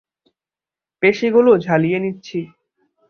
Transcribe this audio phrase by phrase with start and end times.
[1.01, 2.39] পেশিগুলো ঝালিয়ে নিচ্ছি।